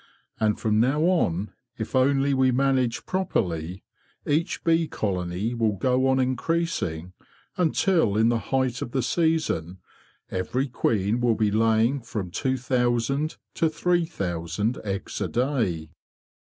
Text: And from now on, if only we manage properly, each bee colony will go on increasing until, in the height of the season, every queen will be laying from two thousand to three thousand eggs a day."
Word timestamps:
And 0.39 0.59
from 0.59 0.79
now 0.79 1.01
on, 1.03 1.51
if 1.77 1.95
only 1.95 2.33
we 2.33 2.49
manage 2.49 3.05
properly, 3.05 3.83
each 4.25 4.63
bee 4.63 4.87
colony 4.87 5.53
will 5.53 5.75
go 5.77 6.07
on 6.07 6.19
increasing 6.19 7.13
until, 7.55 8.17
in 8.17 8.29
the 8.29 8.39
height 8.49 8.81
of 8.81 8.93
the 8.93 9.03
season, 9.03 9.77
every 10.31 10.67
queen 10.67 11.21
will 11.21 11.35
be 11.35 11.51
laying 11.51 11.99
from 12.01 12.31
two 12.31 12.57
thousand 12.57 13.37
to 13.53 13.69
three 13.69 14.05
thousand 14.05 14.79
eggs 14.83 15.21
a 15.21 15.27
day." 15.27 15.91